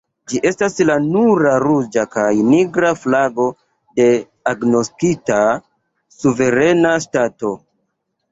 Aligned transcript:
Ĝi 0.31 0.39
estas 0.49 0.75
la 0.89 0.93
nura 1.01 1.51
ruĝa 1.63 2.05
kaj 2.15 2.29
nigra 2.47 2.93
flago 3.01 3.45
de 4.01 4.07
agnoskita 4.53 5.39
suverena 6.19 6.97
ŝtato. 7.07 7.53